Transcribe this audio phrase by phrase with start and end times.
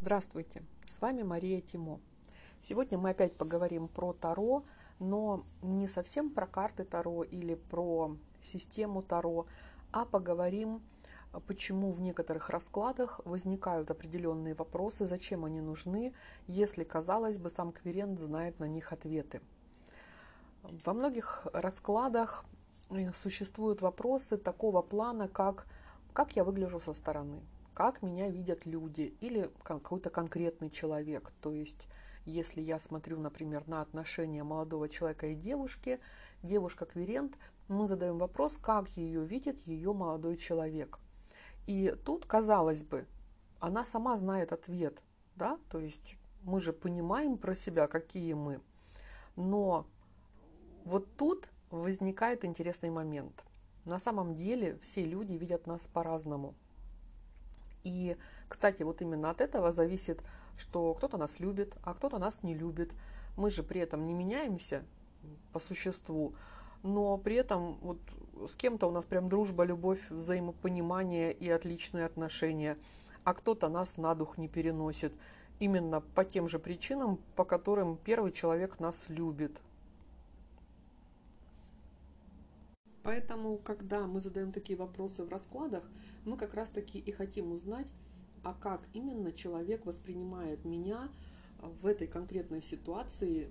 [0.00, 1.98] Здравствуйте, с вами Мария Тимо.
[2.62, 4.62] Сегодня мы опять поговорим про Таро,
[5.00, 9.46] но не совсем про карты Таро или про систему Таро,
[9.90, 10.80] а поговорим,
[11.48, 16.14] почему в некоторых раскладах возникают определенные вопросы, зачем они нужны,
[16.46, 19.40] если, казалось бы, сам кверент знает на них ответы.
[20.62, 22.44] Во многих раскладах
[22.90, 25.66] э, существуют вопросы такого плана, как
[26.12, 27.42] «как я выгляжу со стороны?»,
[27.78, 31.30] как меня видят люди или какой-то конкретный человек.
[31.40, 31.86] То есть,
[32.24, 36.00] если я смотрю, например, на отношения молодого человека и девушки,
[36.42, 37.38] девушка-кверент,
[37.68, 40.98] мы задаем вопрос, как ее видит ее молодой человек.
[41.68, 43.06] И тут, казалось бы,
[43.60, 45.00] она сама знает ответ,
[45.36, 48.60] да, то есть мы же понимаем про себя, какие мы.
[49.36, 49.86] Но
[50.84, 53.44] вот тут возникает интересный момент.
[53.84, 56.56] На самом деле все люди видят нас по-разному.
[57.84, 58.16] И,
[58.48, 60.22] кстати, вот именно от этого зависит,
[60.56, 62.92] что кто-то нас любит, а кто-то нас не любит.
[63.36, 64.84] Мы же при этом не меняемся
[65.52, 66.34] по существу,
[66.82, 67.98] но при этом вот
[68.48, 72.76] с кем-то у нас прям дружба, любовь, взаимопонимание и отличные отношения,
[73.24, 75.12] а кто-то нас на дух не переносит.
[75.58, 79.60] Именно по тем же причинам, по которым первый человек нас любит.
[83.08, 85.82] Поэтому, когда мы задаем такие вопросы в раскладах,
[86.26, 87.86] мы как раз-таки и хотим узнать,
[88.42, 91.08] а как именно человек воспринимает меня
[91.58, 93.48] в этой конкретной ситуации,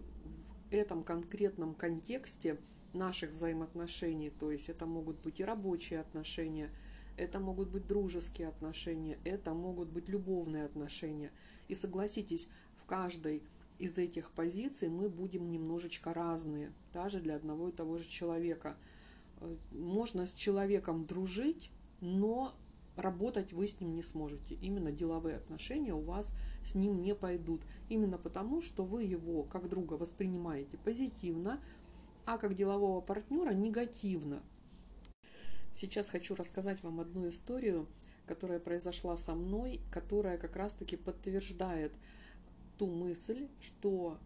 [0.69, 2.59] в этом конкретном контексте
[2.93, 4.29] наших взаимоотношений.
[4.29, 6.69] То есть это могут быть и рабочие отношения,
[7.17, 11.31] это могут быть дружеские отношения, это могут быть любовные отношения.
[11.67, 13.41] И согласитесь, в каждой
[13.79, 18.77] из этих позиций мы будем немножечко разные, даже для одного и того же человека–
[19.71, 21.69] можно с человеком дружить,
[22.01, 22.53] но
[22.95, 24.55] работать вы с ним не сможете.
[24.55, 26.33] Именно деловые отношения у вас
[26.65, 27.61] с ним не пойдут.
[27.89, 31.61] Именно потому, что вы его как друга воспринимаете позитивно,
[32.25, 34.41] а как делового партнера негативно.
[35.73, 37.87] Сейчас хочу рассказать вам одну историю,
[38.25, 41.93] которая произошла со мной, которая как раз-таки подтверждает
[42.77, 44.17] ту мысль, что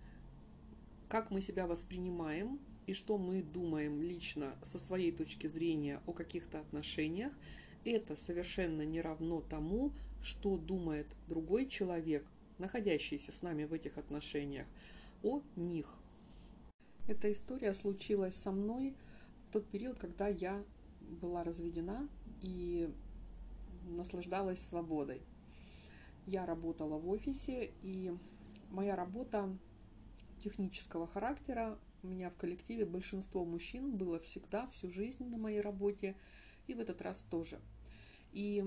[1.09, 2.59] как мы себя воспринимаем,
[2.91, 7.31] и что мы думаем лично со своей точки зрения о каких-то отношениях,
[7.85, 12.25] это совершенно не равно тому, что думает другой человек,
[12.57, 14.67] находящийся с нами в этих отношениях,
[15.23, 15.87] о них.
[17.07, 18.93] Эта история случилась со мной
[19.47, 20.61] в тот период, когда я
[21.21, 22.09] была разведена
[22.41, 22.93] и
[23.87, 25.21] наслаждалась свободой.
[26.25, 28.13] Я работала в офисе, и
[28.69, 29.57] моя работа
[30.43, 36.15] технического характера у меня в коллективе большинство мужчин было всегда, всю жизнь на моей работе,
[36.67, 37.59] и в этот раз тоже.
[38.31, 38.63] И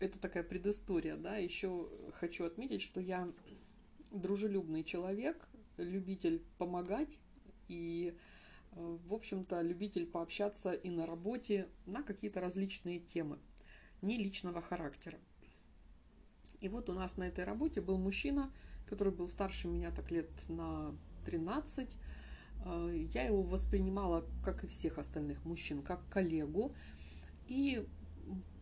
[0.00, 3.28] это такая предыстория, да, еще хочу отметить, что я
[4.10, 7.18] дружелюбный человек, любитель помогать
[7.68, 8.16] и,
[8.72, 13.38] э, в общем-то, любитель пообщаться и на работе на какие-то различные темы,
[14.02, 15.18] не личного характера.
[16.60, 18.52] И вот у нас на этой работе был мужчина,
[18.86, 21.96] который был старше меня так лет на 13.
[22.64, 26.72] Э, я его воспринимала, как и всех остальных мужчин, как коллегу.
[27.46, 27.86] И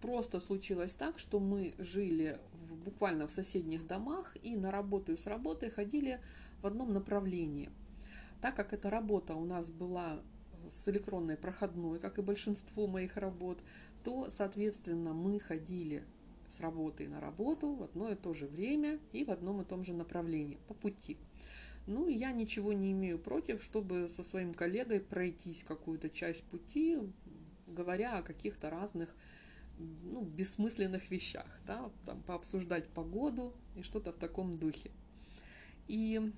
[0.01, 5.17] просто случилось так, что мы жили в, буквально в соседних домах и на работу и
[5.17, 6.21] с работы ходили
[6.63, 7.71] в одном направлении.
[8.41, 10.21] Так как эта работа у нас была
[10.71, 13.59] с электронной проходной, как и большинство моих работ,
[14.05, 16.05] то, соответственно, мы ходили
[16.49, 19.83] с работы на работу в одно и то же время и в одном и том
[19.83, 21.17] же направлении по пути.
[21.87, 26.99] Ну, я ничего не имею против, чтобы со своим коллегой пройтись какую-то часть пути,
[27.69, 29.15] говоря о каких-то разных
[29.79, 34.91] ну, бессмысленных вещах, да, там, пообсуждать погоду и что-то в таком духе.
[35.87, 36.33] И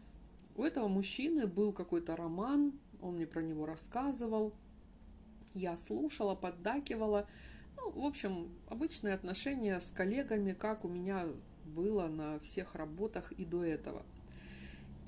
[0.54, 4.52] у этого мужчины был какой-то роман, он мне про него рассказывал,
[5.54, 7.26] я слушала, поддакивала.
[7.76, 11.26] Ну, в общем, обычные отношения с коллегами, как у меня
[11.64, 14.04] было на всех работах и до этого–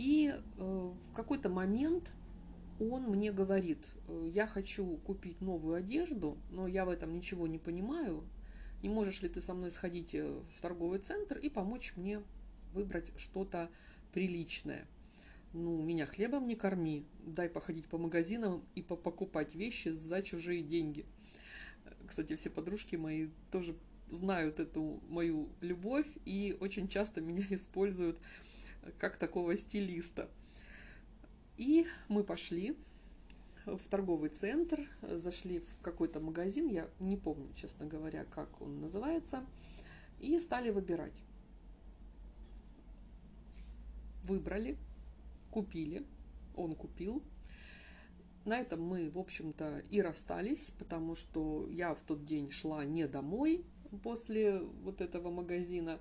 [0.01, 2.11] и э, в какой-то момент
[2.79, 7.59] он мне говорит, «Э, я хочу купить новую одежду, но я в этом ничего не
[7.59, 8.25] понимаю.
[8.83, 12.23] Не можешь ли ты со мной сходить э, в торговый центр и помочь мне
[12.73, 13.69] выбрать что-то
[14.15, 14.87] приличное?
[15.53, 21.05] Ну, меня хлебом не корми, дай походить по магазинам и покупать вещи за чужие деньги.
[22.07, 23.77] Кстати, все подружки мои тоже
[24.09, 28.19] знают эту мою любовь и очень часто меня используют
[28.99, 30.29] как такого стилиста.
[31.57, 32.77] И мы пошли
[33.67, 39.45] в торговый центр, зашли в какой-то магазин, я не помню, честно говоря, как он называется,
[40.19, 41.23] и стали выбирать.
[44.31, 44.77] выбрали,
[45.51, 46.07] купили,
[46.57, 47.23] он купил.
[48.45, 53.07] На этом мы, в общем-то, и расстались, потому что я в тот день шла не
[53.07, 53.65] домой
[54.03, 55.99] после вот этого магазина,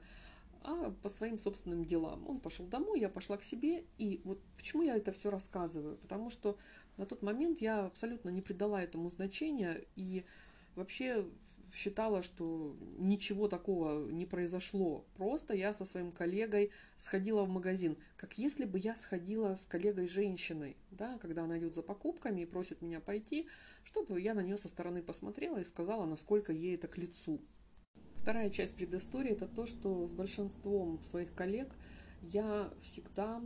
[0.61, 2.27] а по своим собственным делам.
[2.27, 3.85] Он пошел домой, я пошла к себе.
[3.97, 5.97] И вот почему я это все рассказываю?
[5.97, 6.57] Потому что
[6.97, 10.25] на тот момент я абсолютно не придала этому значения и
[10.75, 11.25] вообще
[11.73, 15.05] считала, что ничего такого не произошло.
[15.15, 20.77] Просто я со своим коллегой сходила в магазин, как если бы я сходила с коллегой-женщиной,
[20.91, 23.47] да, когда она идет за покупками и просит меня пойти,
[23.83, 27.39] чтобы я на нее со стороны посмотрела и сказала, насколько ей это к лицу.
[28.19, 31.73] Вторая часть предыстории– это то, что с большинством своих коллег
[32.21, 33.41] я всегда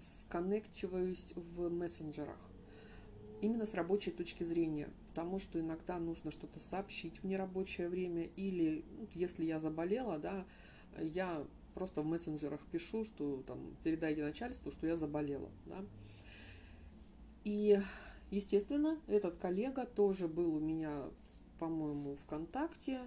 [0.00, 2.38] сконнекчиваюсь в мессенджерах.
[3.42, 8.84] Именно с рабочей точки зрения, потому что иногда нужно что-то сообщить в нерабочее время, или
[8.96, 10.46] ну, если я заболела, да,
[11.00, 15.84] я просто в мессенджерах пишу, что там передайте начальству, что я заболела, да.
[17.42, 17.80] И,
[18.30, 21.02] естественно, этот коллега тоже был у меня,
[21.58, 23.00] по-моему, ВКонтакте,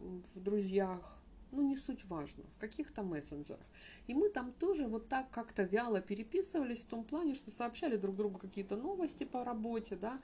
[0.00, 1.18] в друзьях,
[1.50, 3.66] ну не суть важно, в каких-то мессенджерах.
[4.06, 8.16] И мы там тоже вот так как-то вяло переписывались в том плане, что сообщали друг
[8.16, 10.20] другу какие-то новости по работе, да.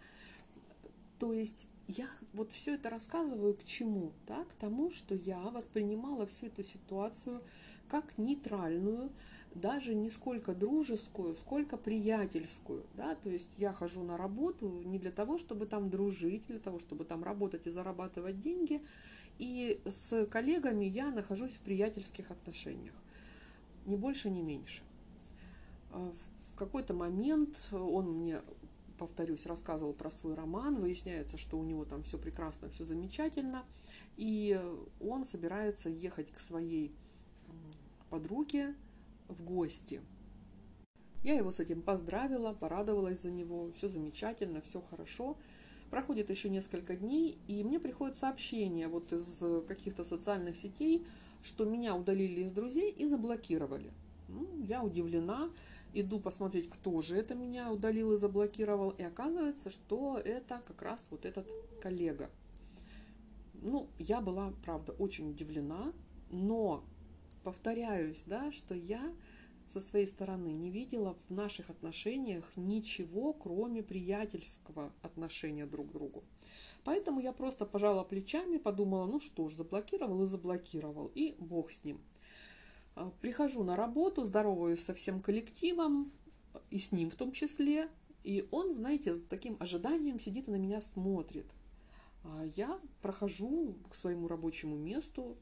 [1.19, 4.13] То есть я вот все это рассказываю к чему?
[4.27, 4.45] Да?
[4.45, 7.43] К тому, что я воспринимала всю эту ситуацию
[7.89, 9.11] как нейтральную,
[9.55, 12.85] даже не сколько дружескую, сколько приятельскую.
[12.97, 13.15] Да?
[13.15, 17.05] То есть я хожу на работу не для того, чтобы там дружить, для того, чтобы
[17.05, 18.83] там работать и зарабатывать деньги,
[19.39, 22.95] и с коллегами я нахожусь в приятельских отношениях.
[23.87, 24.83] Ни больше, ни меньше.
[25.91, 26.13] А
[26.55, 28.41] в какой-то момент он мне,
[28.99, 30.77] повторюсь, рассказывал про свой роман.
[30.77, 33.65] Выясняется, что у него там все прекрасно, все замечательно.
[34.17, 34.61] И
[35.01, 36.93] он собирается ехать к своей
[38.11, 38.75] подруге
[39.29, 40.01] в гости.
[41.23, 43.73] Я его с этим поздравила, порадовалась за него.
[43.77, 45.37] Все замечательно, все хорошо.
[45.95, 51.07] Проходит еще несколько дней, и мне приходит сообщение вот из каких-то социальных сетей,
[51.41, 53.93] что меня удалили из друзей и заблокировали.
[54.27, 55.53] Ну, я удивлена,
[55.93, 61.07] иду посмотреть, кто же это меня удалил и заблокировал, и оказывается, что это как раз
[61.13, 61.47] вот этот
[61.81, 62.29] коллега.
[63.63, 65.93] Ну, я была, правда, очень удивлена,
[66.33, 66.83] но
[67.45, 69.13] повторяюсь, да, что я
[69.69, 76.25] со своей стороны не видела в наших отношениях ничего, кроме приятельского отношения друг к другу.
[76.85, 81.85] Поэтому я просто пожала плечами, подумала, ну что ж, заблокировал и заблокировал, и бог с
[81.85, 82.01] ним.
[82.95, 86.11] А, прихожу на работу, здороваюсь со всем коллективом,
[86.71, 87.89] и с ним в том числе,
[88.23, 91.47] и он, знаете, с таким ожиданием сидит и на меня смотрит.
[92.23, 95.37] А я прохожу к своему рабочему месту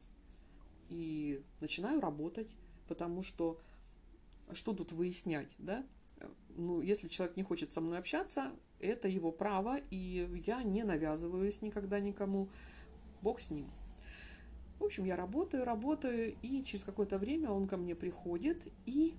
[0.88, 2.48] и начинаю работать,
[2.88, 3.58] потому что
[4.52, 5.84] что тут выяснять, да?
[6.56, 11.62] Ну, если человек не хочет со мной общаться, это его право, и я не навязываюсь
[11.62, 12.48] никогда никому.
[13.22, 13.66] Бог с ним.
[14.78, 19.14] В общем, я работаю, работаю, и через какое-то время он ко мне приходит и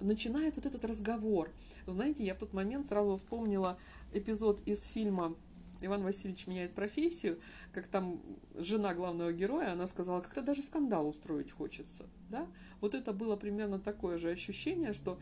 [0.00, 1.50] начинает вот этот разговор.
[1.86, 3.78] Знаете, я в тот момент сразу вспомнила
[4.12, 5.34] эпизод из фильма
[5.80, 7.38] Иван Васильевич меняет профессию,
[7.72, 8.20] как там
[8.54, 12.06] жена главного героя, она сказала, как-то даже скандал устроить хочется.
[12.30, 12.46] Да?
[12.80, 15.18] Вот это было примерно такое же ощущение, что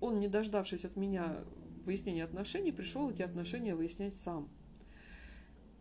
[0.00, 1.44] он, не дождавшись от меня
[1.84, 4.48] выяснения отношений, пришел эти отношения выяснять сам.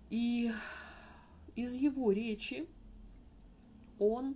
[0.09, 0.51] И
[1.55, 2.67] из его речи
[3.99, 4.35] он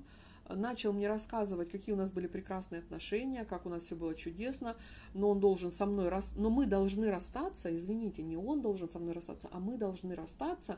[0.49, 4.75] начал мне рассказывать, какие у нас были прекрасные отношения, как у нас все было чудесно,
[5.13, 6.33] но он должен со мной рас...
[6.35, 10.77] но мы должны расстаться, извините, не он должен со мной расстаться, а мы должны расстаться,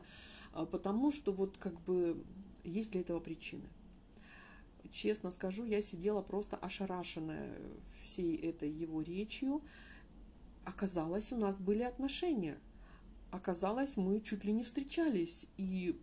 [0.52, 2.22] а, потому что вот как бы
[2.64, 3.68] есть для этого причины.
[4.90, 7.58] Честно скажу, я сидела просто ошарашенная
[8.00, 9.62] всей этой его речью.
[10.64, 12.56] Оказалось, у нас были отношения.
[13.30, 16.00] Оказалось, мы чуть ли не встречались и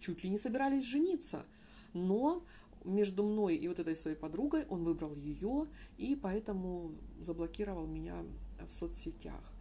[0.00, 1.46] чуть ли не собирались жениться.
[1.92, 2.44] Но
[2.84, 8.22] между мной и вот этой своей подругой он выбрал ее и поэтому заблокировал меня
[8.64, 9.52] в соцсетях.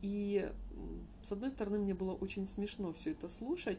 [0.00, 0.50] И
[1.22, 3.78] с одной стороны мне было очень смешно все это слушать,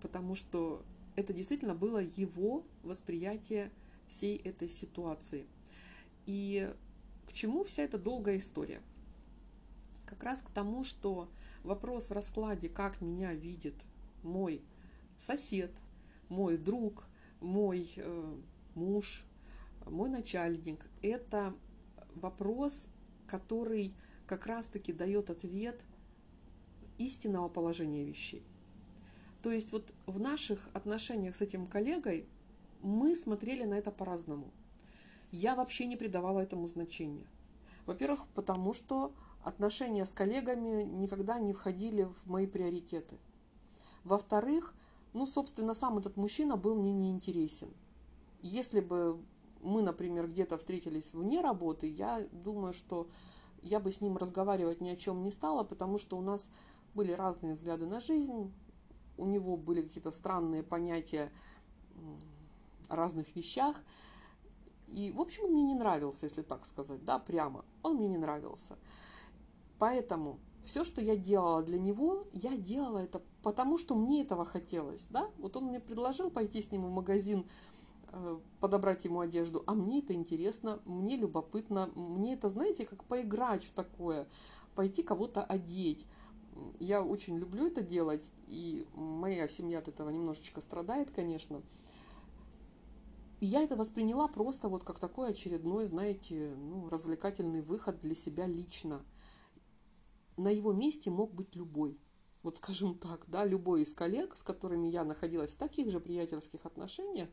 [0.00, 0.82] потому что
[1.16, 3.70] это действительно было его восприятие
[4.06, 5.46] всей этой ситуации.
[6.26, 6.72] И
[7.26, 8.80] к чему вся эта долгая история?
[10.06, 11.28] Как раз к тому, что
[11.62, 13.74] вопрос в раскладе, как меня видит
[14.22, 14.62] мой
[15.18, 15.72] сосед,
[16.28, 17.06] мой друг–
[17.40, 18.36] мой э,
[18.74, 19.24] муж,
[19.86, 21.54] мой начальник, это
[22.14, 22.88] вопрос,
[23.26, 23.94] который
[24.26, 25.84] как раз-таки дает ответ
[26.98, 28.42] истинного положения вещей.
[29.42, 32.26] То есть вот в наших отношениях с этим коллегой
[32.82, 34.52] мы смотрели на это по-разному.
[35.30, 37.26] я вообще не придавала этому значения.
[37.86, 43.16] Во-первых, потому что отношения с коллегами никогда не входили в мои приоритеты.
[44.04, 44.74] Во-вторых,
[45.12, 47.68] ну, собственно, сам этот мужчина был мне неинтересен.
[48.42, 49.20] Если бы
[49.62, 53.08] мы, например, где-то встретились вне работы, я думаю, что
[53.62, 56.50] я бы с ним разговаривать ни о чем не стала, потому что у нас
[56.94, 58.52] были разные взгляды на жизнь,
[59.16, 61.32] у него были какие-то странные понятия
[62.88, 63.76] о разных вещах.
[64.86, 67.64] И, в общем, он мне не нравился, если так сказать, да, прямо.
[67.82, 68.78] Он мне не нравился.
[69.78, 75.06] Поэтому все, что я делала для него, я делала это потому, что мне этого хотелось,
[75.08, 75.30] да.
[75.38, 77.46] Вот он мне предложил пойти с ним в магазин,
[78.12, 83.64] э, подобрать ему одежду, а мне это интересно, мне любопытно, мне это, знаете, как поиграть
[83.64, 84.28] в такое,
[84.74, 86.06] пойти кого-то одеть
[86.78, 91.62] я очень люблю это делать, и моя семья от этого немножечко страдает, конечно.
[93.40, 99.00] Я это восприняла просто вот как такой очередной, знаете, ну, развлекательный выход для себя лично.
[100.36, 101.96] На его месте мог быть любой.
[102.48, 106.64] Вот скажем так, да, любой из коллег, с которыми я находилась в таких же приятельских
[106.64, 107.28] отношениях,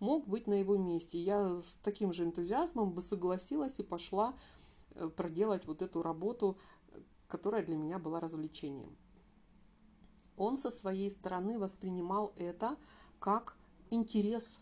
[0.00, 1.20] мог быть на его месте.
[1.20, 4.36] Я с таким же энтузиазмом бы согласилась и пошла
[4.96, 6.58] э, проделать вот эту работу
[7.28, 8.96] которая для меня была развлечением.
[10.36, 12.76] Он со своей стороны воспринимал это
[13.20, 13.56] как
[13.90, 14.58] интерес.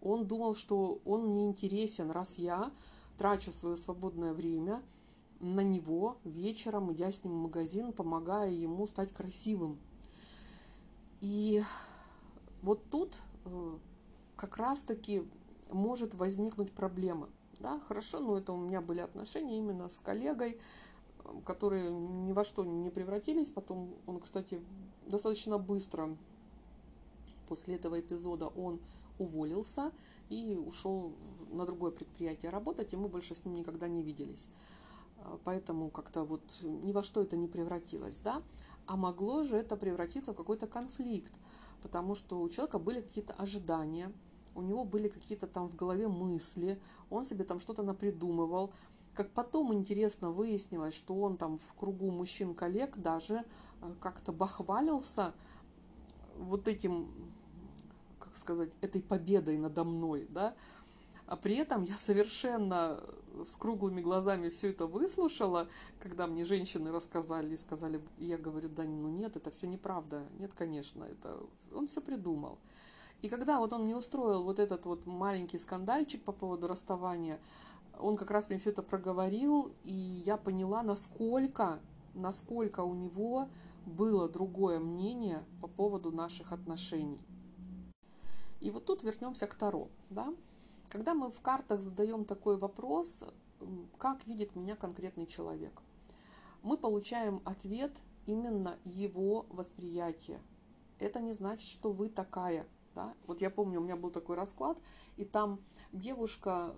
[0.00, 2.72] Он думал, что он мне интересен, раз я
[3.18, 4.82] трачу свое свободное время
[5.42, 9.78] на него вечером, идя с ним в магазин, помогая ему стать красивым.
[11.20, 11.62] И
[12.62, 13.78] вот тут э,
[14.36, 15.24] как раз-таки
[15.70, 17.28] может возникнуть проблема.
[17.58, 20.58] Да, хорошо, но это у меня были отношения именно с коллегой,
[21.44, 23.50] которые ни во что не превратились.
[23.50, 24.60] Потом он, кстати,
[25.06, 26.16] достаточно быстро
[27.48, 28.80] после этого эпизода он
[29.18, 29.92] уволился
[30.28, 31.12] и ушел
[31.50, 34.48] на другое предприятие работать, и мы больше с ним никогда не виделись.
[35.24, 38.42] А, поэтому как-то вот ни во что это не превратилось, да.
[38.86, 41.32] А могло же это превратиться в какой-то конфликт,
[41.82, 44.12] потому что у человека были какие-то ожидания,
[44.54, 48.72] у него были какие-то там в голове мысли, он себе там что-то напридумывал,
[49.14, 53.44] как потом интересно выяснилось, что он там в кругу мужчин-коллег даже
[53.80, 55.32] э, как-то бахвалился
[56.38, 57.08] вот этим,
[58.18, 60.54] как сказать, этой победой надо мной, да,
[61.32, 63.02] а при этом я совершенно
[63.42, 65.66] с круглыми глазами все это выслушала,
[65.98, 70.52] когда мне женщины рассказали и сказали, я говорю, да ну нет, это все неправда, нет,
[70.52, 71.38] конечно, это
[71.74, 72.58] он все придумал.
[73.22, 77.40] И когда вот он мне устроил вот этот вот маленький скандальчик по поводу расставания,
[77.98, 81.80] он как раз мне все это проговорил, и я поняла, насколько,
[82.12, 83.48] насколько у него
[83.86, 87.22] было другое мнение по поводу наших отношений.
[88.60, 89.88] И вот тут вернемся к Таро.
[90.10, 90.34] Да?
[90.92, 93.24] Когда мы в картах задаем такой вопрос,
[93.96, 95.72] как видит меня конкретный человек,
[96.62, 97.96] мы получаем ответ
[98.26, 100.38] именно его восприятия.
[100.98, 102.66] Это не значит, что вы такая.
[102.94, 103.14] Да?
[103.26, 104.76] Вот я помню, у меня был такой расклад,
[105.16, 105.60] и там
[105.92, 106.74] девушка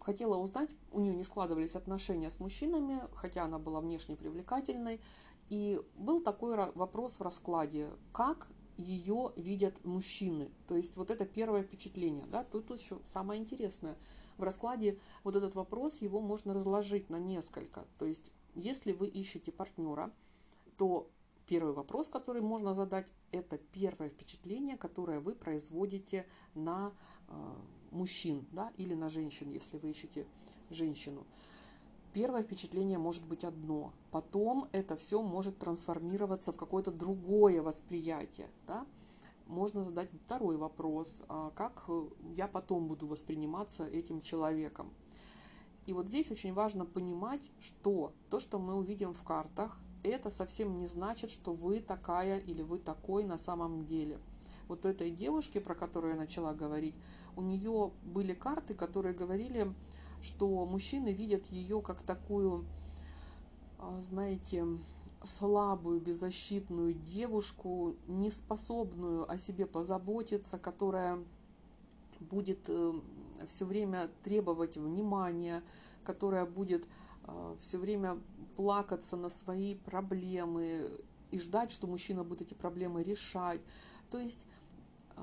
[0.00, 5.00] хотела узнать, у нее не складывались отношения с мужчинами, хотя она была внешне привлекательной.
[5.50, 10.50] И был такой вопрос в раскладе, как ее видят мужчины.
[10.66, 12.26] То есть вот это первое впечатление.
[12.26, 12.44] Да?
[12.44, 13.96] Тут, еще самое интересное.
[14.36, 17.86] В раскладе вот этот вопрос, его можно разложить на несколько.
[17.98, 20.10] То есть если вы ищете партнера,
[20.76, 21.10] то
[21.46, 26.92] первый вопрос, который можно задать, это первое впечатление, которое вы производите на
[27.28, 27.32] э,
[27.90, 30.26] мужчин, да, или на женщин, если вы ищете
[30.70, 31.26] женщину.
[32.14, 38.86] Первое впечатление может быть одно, потом это все может трансформироваться в какое-то другое восприятие, да.
[39.48, 41.82] Можно задать второй вопрос, а как
[42.36, 44.92] я потом буду восприниматься этим человеком.
[45.86, 50.78] И вот здесь очень важно понимать, что то, что мы увидим в картах, это совсем
[50.78, 54.20] не значит, что вы такая или вы такой на самом деле.
[54.68, 56.94] Вот этой девушке, про которую я начала говорить,
[57.34, 59.74] у нее были карты, которые говорили,
[60.24, 62.64] что мужчины видят ее как такую,
[63.78, 64.66] а, знаете,
[65.22, 71.22] слабую, беззащитную девушку, неспособную о себе позаботиться, которая
[72.20, 72.92] будет э,
[73.46, 75.62] все время требовать внимания,
[76.04, 76.86] которая будет
[77.26, 78.18] э, все время
[78.56, 80.90] плакаться на свои проблемы
[81.30, 83.60] и ждать, что мужчина будет эти проблемы решать.
[84.10, 84.46] То есть
[85.16, 85.22] э,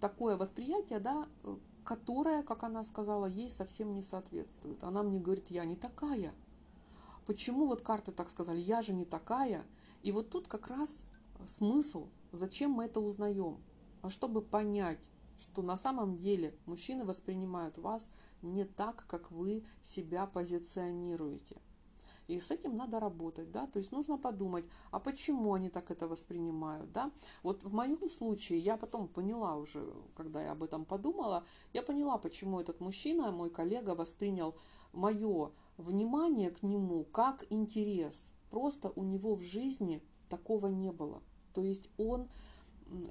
[0.00, 1.26] такое восприятие, да,
[1.84, 4.82] которое, как она сказала, ей совсем не соответствует.
[4.82, 6.32] Она мне говорит, я не такая.
[7.26, 9.64] Почему вот карты так сказали, я же не такая?
[10.02, 11.04] И вот тут как раз
[11.46, 13.58] смысл, зачем мы это узнаем.
[14.02, 15.00] А чтобы понять,
[15.38, 18.10] что на самом деле мужчины воспринимают вас
[18.42, 21.56] не так, как вы себя позиционируете.
[22.26, 26.08] И с этим надо работать, да, то есть нужно подумать, а почему они так это
[26.08, 27.10] воспринимают, да.
[27.42, 32.18] Вот в моем случае я потом поняла уже, когда я об этом подумала, я поняла,
[32.18, 34.54] почему этот мужчина, мой коллега, воспринял
[34.92, 38.32] мое внимание к нему как интерес.
[38.50, 41.22] Просто у него в жизни такого не было.
[41.52, 42.28] То есть он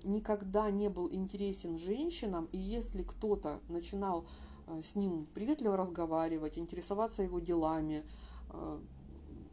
[0.03, 4.25] никогда не был интересен женщинам, и если кто-то начинал
[4.67, 8.03] э, с ним приветливо разговаривать, интересоваться его делами,
[8.49, 8.79] э,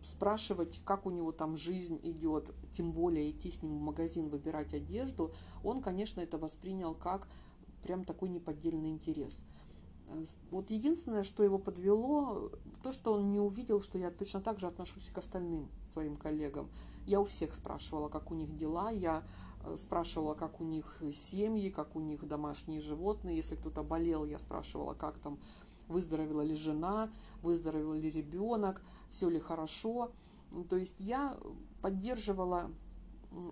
[0.03, 4.75] спрашивать, как у него там жизнь идет, тем более идти с ним в магазин выбирать
[4.75, 7.29] одежду, он, конечно, это воспринял как
[7.83, 9.45] прям такой неподдельный интерес.
[10.09, 12.51] Э, вот единственное, что его подвело,
[12.83, 16.69] то, что он не увидел, что я точно так же отношусь к остальным своим коллегам.
[17.07, 19.23] Я у всех спрашивала, как у них дела, я
[19.63, 23.37] Э, спрашивала, как у них семьи, как у них домашние животные.
[23.37, 25.39] Если кто-то болел, я спрашивала, как там
[25.91, 27.11] выздоровела ли жена,
[27.43, 30.13] выздоровел ли ребенок, все ли хорошо.
[30.69, 31.37] То есть я
[31.83, 32.71] поддерживала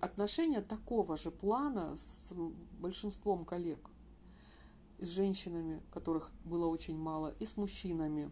[0.00, 2.32] отношения такого же плана с
[2.78, 3.90] большинством коллег.
[4.98, 8.30] С женщинами, которых было очень мало, и с мужчинами,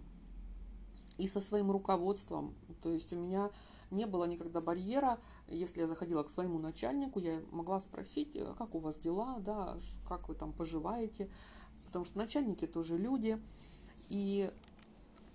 [1.18, 2.54] и со своим руководством.
[2.82, 3.50] То есть у меня
[3.90, 5.18] не было никогда барьера.
[5.46, 9.78] Если я заходила к своему начальнику, я могла спросить, «Э, как у вас дела, да,
[10.08, 11.30] как вы там поживаете,
[11.86, 13.40] потому что начальники тоже люди.
[14.08, 14.50] И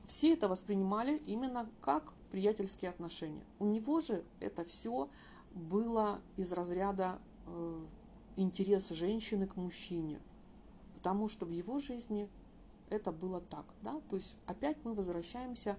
[0.06, 3.44] все это воспринимали именно как приятельские отношения.
[3.60, 5.10] У него же это все
[5.54, 7.86] было из разряда э,
[8.38, 10.20] интерес женщины к мужчине,
[10.96, 12.30] потому что в его жизни
[12.90, 15.78] это было так, да, то есть опять мы возвращаемся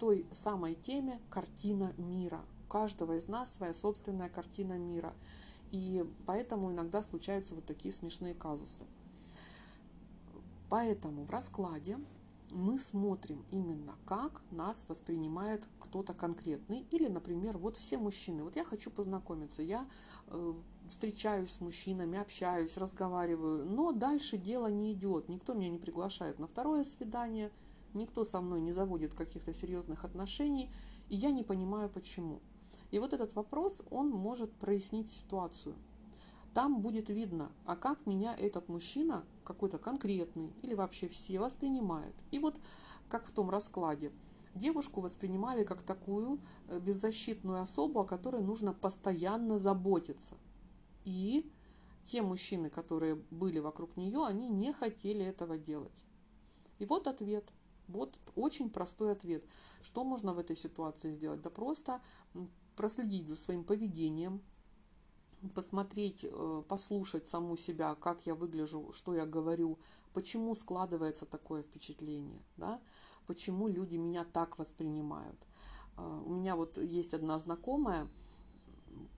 [0.00, 2.40] той самой теме картина мира.
[2.66, 5.12] У каждого из нас своя собственная картина мира.
[5.70, 8.84] И поэтому иногда случаются вот такие смешные казусы.
[10.70, 11.98] Поэтому в раскладе
[12.52, 16.86] мы смотрим именно, как нас воспринимает кто-то конкретный.
[16.90, 18.44] Или, например, вот все мужчины.
[18.44, 19.88] Вот я хочу познакомиться, я
[20.26, 20.54] э,
[20.88, 25.28] встречаюсь с мужчинами, общаюсь, разговариваю, но дальше дело не идет.
[25.28, 27.50] Никто меня не приглашает на второе свидание–
[27.94, 30.70] никто со мной не заводит каких-то серьезных отношений,
[31.08, 32.40] и я не понимаю почему.
[32.90, 35.74] И вот этот вопрос, он может прояснить ситуацию.
[36.54, 42.14] Там будет видно, а как меня этот мужчина, какой-то конкретный или вообще все воспринимает.
[42.30, 42.58] И вот
[43.08, 44.12] как в том раскладе,
[44.54, 50.34] девушку воспринимали как такую э, беззащитную особу, о которой нужно постоянно заботиться.
[51.04, 51.48] И
[52.04, 56.04] те мужчины, которые были вокруг нее, они не хотели этого делать.
[56.78, 57.52] И вот ответ–
[57.90, 59.44] вот очень простой ответ.
[59.82, 61.42] Что можно в этой ситуации сделать?
[61.42, 62.00] Да просто
[62.76, 64.40] проследить за своим поведением,
[65.54, 69.78] посмотреть, э, послушать саму себя, как я выгляжу, что я говорю,
[70.12, 72.80] почему складывается такое впечатление, да?
[73.26, 75.46] почему люди меня так воспринимают.
[75.96, 78.08] Э, у меня вот есть одна знакомая,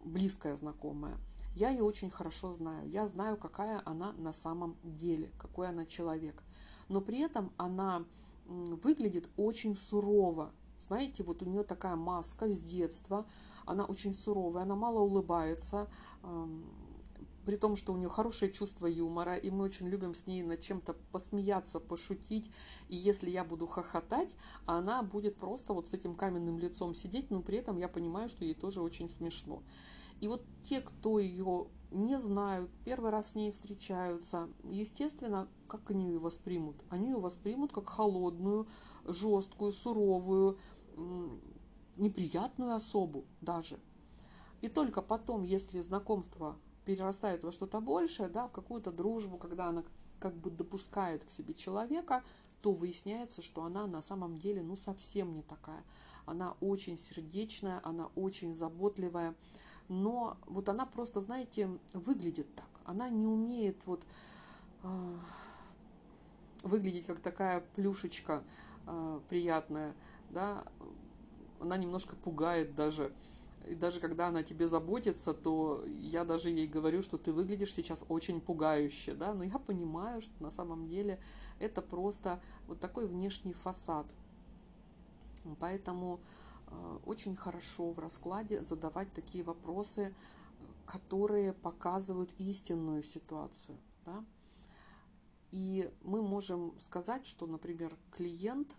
[0.05, 1.17] близкая знакомая,
[1.55, 2.89] я ее очень хорошо знаю.
[2.89, 6.43] Я знаю, какая она на самом деле, какой она человек.
[6.89, 8.05] Но при этом она
[8.47, 10.53] выглядит очень сурово.
[10.87, 13.25] Знаете, вот у нее такая маска с детства,
[13.67, 15.89] она очень суровая, она мало улыбается,
[17.45, 20.61] при том, что у нее хорошее чувство юмора, и мы очень любим с ней над
[20.61, 22.51] чем-то посмеяться, пошутить.
[22.89, 27.43] И если я буду хохотать, она будет просто вот с этим каменным лицом сидеть, но
[27.43, 29.63] при этом я понимаю, что ей тоже очень смешно.
[30.21, 36.09] И вот те, кто ее не знают, первый раз с ней встречаются, естественно, как они
[36.09, 36.77] ее воспримут?
[36.89, 38.67] Они ее воспримут как холодную,
[39.05, 40.59] жесткую, суровую,
[41.97, 43.79] неприятную особу даже.
[44.61, 49.85] И только потом, если знакомство перерастает во что-то большее, да, в какую-то дружбу, когда она
[50.19, 52.23] как бы допускает к себе человека,
[52.61, 55.85] то выясняется, что она на самом деле ну совсем не такая.
[56.27, 59.35] Она очень сердечная, она очень заботливая,
[59.93, 62.69] но вот она просто, знаете, выглядит так.
[62.85, 64.05] Она не умеет вот
[64.83, 65.17] э,
[66.65, 68.43] выглядеть как такая плюшечка
[68.87, 69.95] э, приятная,
[70.31, 70.65] да,
[71.61, 73.13] она немножко пугает даже.
[73.69, 78.03] И даже когда она тебе заботится, то я даже ей говорю, что ты выглядишь сейчас
[78.09, 81.21] очень пугающе, да, но я понимаю, что на самом деле
[81.61, 84.07] это просто вот такой внешний фасад.
[85.61, 86.19] Поэтому
[87.05, 90.15] очень хорошо в раскладе задавать такие вопросы,
[90.87, 93.79] которые показывают истинную ситуацию.
[94.05, 94.25] Да?
[95.51, 98.77] И мы можем сказать, что, например, клиент,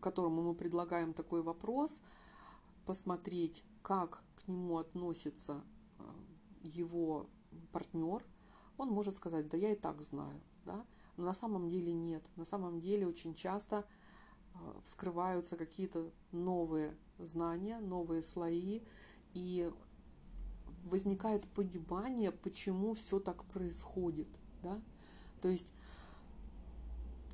[0.00, 2.02] которому мы предлагаем такой вопрос,
[2.86, 5.62] посмотреть, как к нему относится
[5.98, 6.02] э,
[6.62, 7.28] его
[7.72, 8.24] партнер,
[8.76, 10.84] он может сказать, да я и так знаю, да,
[11.16, 12.28] но на самом деле нет.
[12.36, 14.03] На самом деле очень часто э,
[14.82, 18.82] вскрываются какие-то новые знания, новые слои,
[19.32, 19.70] и
[20.84, 24.28] возникает понимание, почему все так происходит.
[24.62, 24.80] Да?
[25.40, 25.72] То есть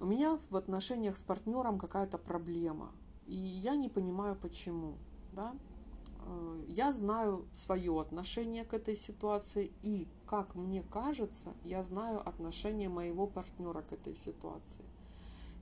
[0.00, 2.92] у меня в отношениях с партнером какая-то проблема,
[3.26, 4.96] и я не понимаю, почему.
[5.32, 5.54] Да?
[6.24, 12.88] Э, я знаю свое отношение к этой ситуации, и, как мне кажется, я знаю отношение
[12.88, 14.84] моего партнера к этой ситуации.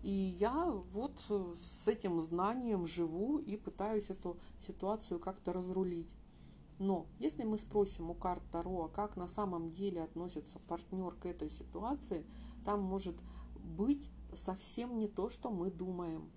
[0.03, 1.21] И я вот
[1.57, 6.15] с этим знанием живу и пытаюсь эту ситуацию как-то разрулить.
[6.79, 11.51] Но если мы спросим у карт Таро, как на самом деле относится партнер к этой
[11.51, 12.25] ситуации,
[12.65, 13.17] там может
[13.57, 16.31] быть совсем не то, что мы думаем.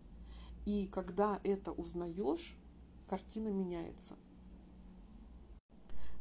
[0.66, 2.56] И когда это узнаешь,
[3.08, 4.16] картина меняется.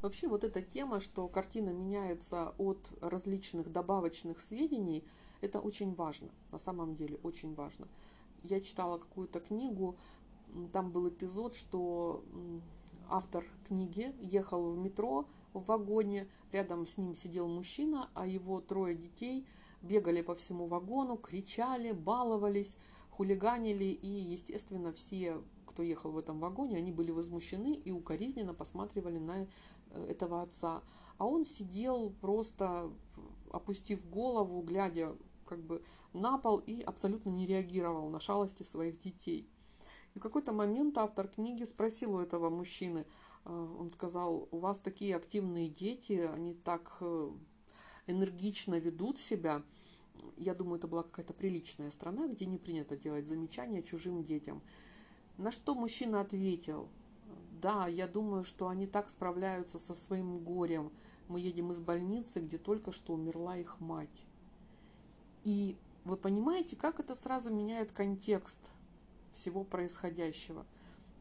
[0.02, 5.04] Вообще вот эта тема, что картина меняется от различных добавочных сведений,
[5.40, 7.88] это очень важно, на самом деле очень важно.
[8.42, 9.96] Я читала какую-то книгу,
[10.72, 12.24] там был эпизод, что
[13.08, 18.94] автор книги ехал в метро в вагоне, рядом с ним сидел мужчина, а его трое
[18.94, 19.46] детей
[19.82, 22.76] бегали по всему вагону, кричали, баловались,
[23.10, 29.18] хулиганили, и, естественно, все, кто ехал в этом вагоне, они были возмущены и укоризненно посматривали
[29.18, 29.46] на
[29.90, 30.82] э, этого отца.
[31.18, 32.90] А он сидел просто
[33.52, 35.16] опустив голову, глядя
[35.50, 35.82] как бы
[36.12, 39.50] на пол и абсолютно не реагировал на шалости своих детей.
[40.14, 43.04] И в какой-то момент автор книги спросил у этого мужчины,
[43.44, 47.30] э, он сказал, у вас такие активные дети, они так э,
[48.06, 49.62] энергично ведут себя.
[50.36, 54.62] Я думаю, это была какая-то приличная страна, где не принято делать замечания чужим детям.
[55.36, 56.88] На что мужчина ответил,
[57.60, 60.92] да, я думаю, что они так справляются со своим горем.
[61.26, 64.24] Мы едем из больницы, где только что умерла их мать.
[65.44, 68.60] И вы понимаете, как это сразу меняет контекст
[69.32, 70.66] всего происходящего.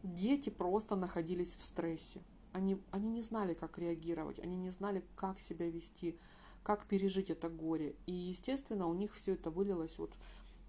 [0.04, 2.22] Дети просто находились в стрессе.
[2.52, 6.18] Они, они не знали, как реагировать, они не знали, как себя вести,
[6.64, 7.96] как пережить это горе.
[8.06, 10.14] И, естественно, у них все это вылилось вот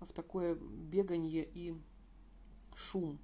[0.00, 1.74] в такое беганье и
[2.74, 3.18] шум.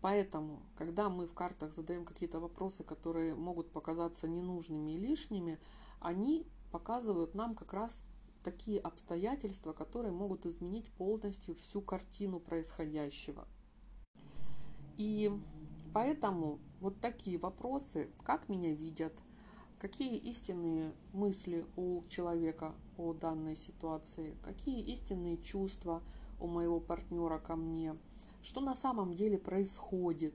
[0.00, 5.58] Поэтому, когда мы в картах задаем какие-то вопросы, которые могут показаться ненужными и лишними,
[6.00, 8.04] они показывают нам как раз
[8.42, 13.46] такие обстоятельства, которые могут изменить полностью всю картину происходящего.
[14.96, 15.30] И
[15.92, 19.12] поэтому вот такие вопросы, как меня видят,
[19.78, 26.02] какие истинные мысли у человека о данной ситуации, какие истинные чувства
[26.40, 27.96] у моего партнера ко мне,
[28.42, 30.34] что на самом деле происходит.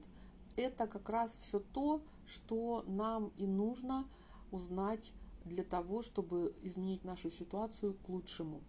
[0.55, 4.07] Это как раз все то, что нам и нужно
[4.51, 5.13] узнать
[5.45, 8.61] для того, чтобы изменить нашу ситуацию к лучшему.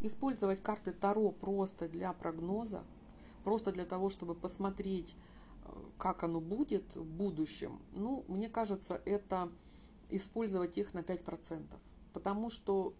[0.00, 2.84] Использовать карты Таро просто для прогноза
[3.44, 5.14] просто для того, чтобы посмотреть,
[5.64, 9.50] э, как оно будет в будущем, ну, мне кажется, это
[10.08, 11.78] использовать их на 5%.
[12.12, 12.94] Потому что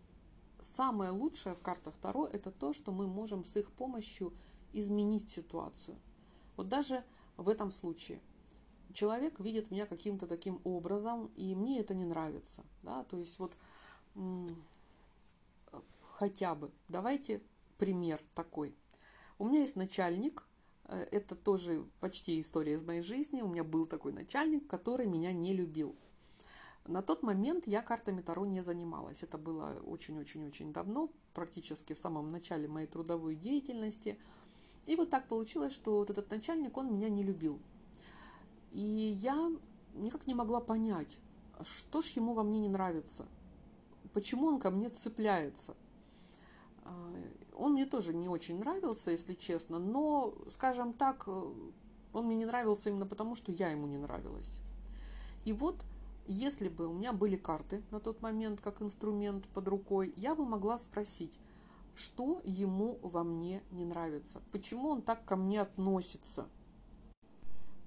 [0.60, 4.32] самое лучшее в картах Таро– это то, что мы можем с их помощью
[4.72, 5.96] изменить ситуацию.
[6.56, 7.02] Вот даже
[7.36, 8.20] в этом случае
[8.92, 12.64] человек видит меня каким-то таким образом, и мне это не нравится.
[12.82, 13.04] Да?
[13.04, 13.52] То есть вот
[16.02, 17.40] хотя бы, давайте
[17.78, 18.74] пример такой.
[19.38, 20.44] У меня есть начальник,
[20.84, 23.40] э, это тоже почти история из моей жизни.
[23.40, 25.96] У меня был такой начальник, который меня не любил.
[26.86, 29.22] На тот момент я картами Таро не занималась.
[29.22, 34.18] Это было очень-очень-очень давно, практически в самом начале моей трудовой деятельности.
[34.86, 37.60] И вот так получилось, что вот этот начальник, он меня не любил.
[38.70, 39.50] И я
[39.94, 41.18] никак не могла понять,
[41.62, 43.26] что ж ему во мне не нравится,
[44.12, 45.74] почему он ко мне цепляется.
[46.84, 47.14] А,
[47.56, 52.88] он мне тоже не очень нравился, если честно, но, скажем так, он мне не нравился
[52.88, 54.60] именно потому, что я ему не нравилась.
[55.44, 55.76] И вот,
[56.26, 60.44] если бы у меня были карты на тот момент как инструмент под рукой, я бы
[60.44, 61.38] могла спросить,
[61.94, 66.48] что ему во мне не нравится, почему он так ко мне относится.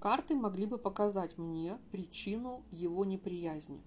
[0.04, 3.80] Карты могли бы показать мне причину его неприязни.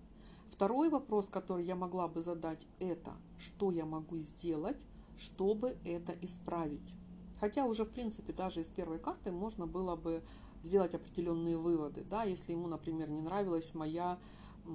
[0.50, 4.84] Второй вопрос, который я могла бы задать, это что я могу сделать,
[5.16, 6.96] чтобы это исправить.
[7.40, 10.24] Хотя уже, в принципе, даже из первой карты можно было бы
[10.64, 12.04] сделать определенные выводы.
[12.04, 14.18] Да, если ему, например, не нравилась моя
[14.66, 14.72] э,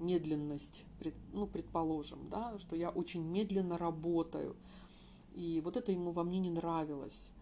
[0.00, 0.86] медленность,
[1.34, 4.56] ну, предположим, да, что я очень медленно работаю,
[5.34, 7.33] и вот это ему во мне не нравилось.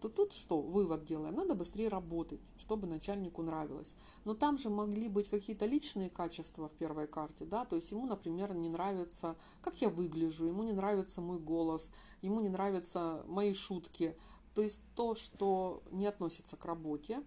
[0.00, 3.94] То тут что, вывод делаем, надо быстрее работать, чтобы начальнику нравилось.
[4.24, 8.06] Но там же могли быть какие-то личные качества в первой карте, да, то есть ему,
[8.06, 11.90] например, не нравится, как я выгляжу, ему не нравится мой голос,
[12.22, 14.16] ему не нравятся мои шутки,
[14.54, 17.22] то есть то, что не относится к работе.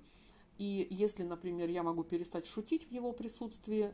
[0.58, 3.93] И если, например, я могу перестать шутить в его присутствии,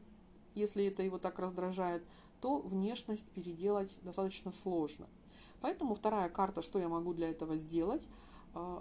[0.56, 2.04] если это его так раздражает,
[2.40, 5.08] то внешность переделать достаточно сложно.
[5.62, 8.04] Поэтому вторая карта, что я могу для этого сделать,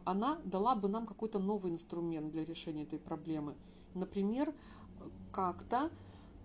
[0.05, 3.55] она дала бы нам какой-то новый инструмент для решения этой проблемы.
[3.95, 4.55] Например,
[5.33, 5.91] как-то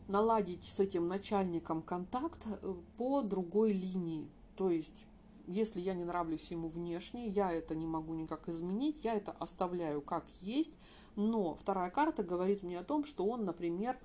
[0.07, 4.29] наладить с этим начальником контакт э, по другой линии.
[4.55, 5.05] То есть,
[5.47, 10.01] если я не нравлюсь ему внешне, я это не могу никак изменить, я это оставляю
[10.01, 10.77] как есть,
[11.15, 13.97] но вторая карта говорит мне о том, что он, например,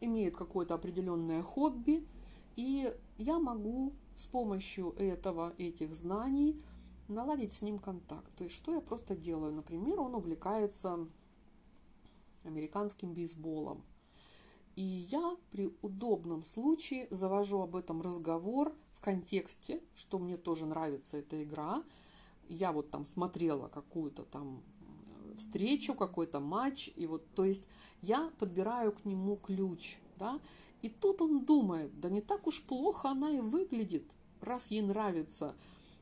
[0.00, 2.06] имеет какое-то определенное хобби,
[2.56, 6.60] и я могу с помощью этого, этих знаний
[7.08, 8.34] наладить с ним контакт.
[8.36, 9.52] То есть, что я просто делаю?
[9.52, 11.06] Например, он увлекается
[12.44, 13.82] американским бейсболом.
[14.74, 21.18] И я при удобном случае завожу об этом разговор в контексте, что мне тоже нравится
[21.18, 21.82] эта игра.
[22.48, 24.62] Я вот там смотрела какую-то там
[25.36, 27.68] встречу, какой-то матч, и вот, то есть
[28.00, 30.40] я подбираю к нему ключ, да,
[30.82, 34.04] и тут он думает, да не так уж плохо она и выглядит,
[34.40, 35.54] раз ей нравится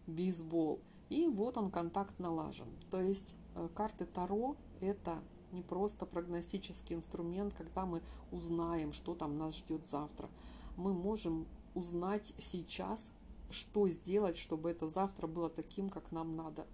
[0.06, 0.80] бейсбол.
[1.10, 2.68] И вот он, контакт налажен.
[2.90, 5.20] То есть э, карты Таро– это
[5.52, 10.28] не просто прогностический инструмент, когда мы узнаем, что там нас ждет завтра.
[10.76, 13.12] Мы можем узнать сейчас,
[13.50, 16.66] что сделать, чтобы это завтра было таким, как нам надо.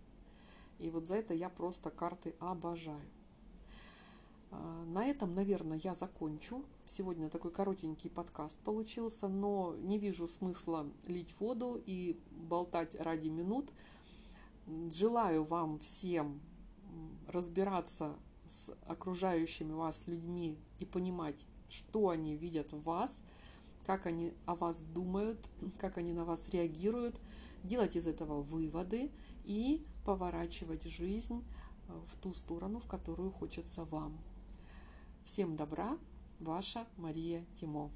[0.78, 3.00] И вот за это я просто карты обожаю.
[4.50, 6.62] А, на этом, наверное, я закончу.
[6.86, 13.70] Сегодня такой коротенький подкаст получился, но не вижу смысла лить воду и болтать ради минут.
[14.66, 16.40] Желаю вам всем
[17.28, 23.22] разбираться с окружающими вас людьми и понимать, что они видят в вас,
[23.84, 27.20] как они о вас думают, как они на вас реагируют,
[27.62, 29.12] делать из этого выводы
[29.44, 31.44] и поворачивать жизнь
[32.06, 34.18] в ту сторону, в которую хочется вам.
[35.22, 35.96] Всем добра,
[36.40, 37.90] ваша Мария Тимо.